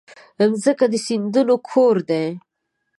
مځکه 0.49 0.85
د 0.91 0.95
سیندونو 1.05 1.55
کور 1.69 1.95
ده. 2.09 2.23